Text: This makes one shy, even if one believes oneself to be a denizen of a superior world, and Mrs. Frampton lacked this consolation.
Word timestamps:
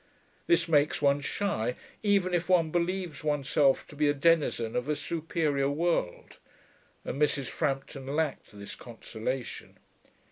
This 0.47 0.67
makes 0.67 0.99
one 0.99 1.21
shy, 1.21 1.75
even 2.01 2.33
if 2.33 2.49
one 2.49 2.71
believes 2.71 3.23
oneself 3.23 3.85
to 3.85 3.95
be 3.95 4.09
a 4.09 4.15
denizen 4.15 4.75
of 4.75 4.89
a 4.89 4.95
superior 4.95 5.69
world, 5.69 6.39
and 7.05 7.21
Mrs. 7.21 7.45
Frampton 7.49 8.07
lacked 8.15 8.49
this 8.57 8.73
consolation. 8.73 9.77